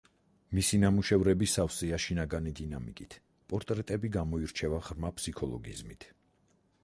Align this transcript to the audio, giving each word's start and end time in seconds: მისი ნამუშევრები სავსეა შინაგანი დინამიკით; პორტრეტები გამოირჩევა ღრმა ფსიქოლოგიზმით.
მისი 0.59 0.77
ნამუშევრები 0.83 1.49
სავსეა 1.55 1.99
შინაგანი 2.05 2.53
დინამიკით; 2.59 3.17
პორტრეტები 3.53 4.11
გამოირჩევა 4.15 4.79
ღრმა 4.87 5.15
ფსიქოლოგიზმით. 5.19 6.09